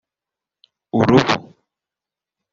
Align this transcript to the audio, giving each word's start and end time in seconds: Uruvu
Uruvu 0.99 1.35